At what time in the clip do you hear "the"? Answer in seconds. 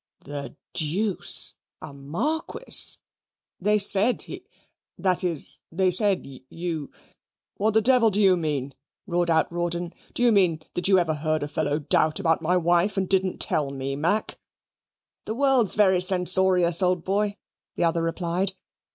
0.25-0.55, 7.75-7.83, 15.25-15.35, 17.75-17.83